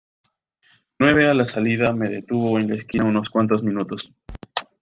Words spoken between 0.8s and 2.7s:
Nueve a la salida me detuvo en